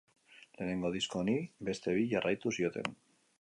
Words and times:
Lehenengo 0.61 0.89
disko 0.95 1.21
honi 1.23 1.35
beste 1.69 1.95
bi 1.99 2.07
jarraitu 2.15 2.55
zioten. 2.61 2.91